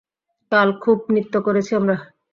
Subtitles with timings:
[0.51, 1.95] কাল খুব নৃত্য করেছি আমরা।